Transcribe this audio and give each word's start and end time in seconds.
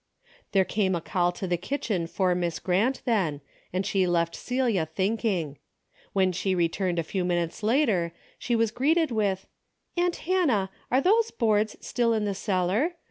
There 0.53 0.65
came 0.65 0.95
a 0.95 0.99
call 0.99 1.31
to 1.33 1.45
the 1.45 1.57
kitchen 1.57 2.07
for 2.07 2.33
Miss 2.33 2.57
Grant 2.57 3.03
then 3.05 3.39
and 3.71 3.85
she 3.85 4.07
left 4.07 4.35
Celia 4.35 4.87
thinking. 4.87 5.59
When 6.11 6.31
she 6.31 6.55
returned 6.55 6.97
a 6.97 7.03
few 7.03 7.23
minutes 7.23 7.61
later 7.61 8.11
she 8.39 8.55
was 8.55 8.71
greeted 8.71 9.11
with" 9.11 9.45
Aunt 9.97 10.15
Hannah, 10.25 10.71
are 10.89 11.01
those 11.01 11.29
boards 11.29 11.77
still 11.81 12.13
in 12.15 12.25
the 12.25 12.33
cellar 12.33 12.95